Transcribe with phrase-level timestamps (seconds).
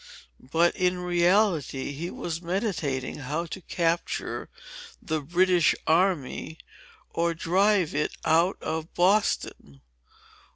[0.51, 4.49] But, in reality, he was meditating how to capture
[4.99, 6.57] the British army,
[7.11, 9.81] or drive it out of Boston.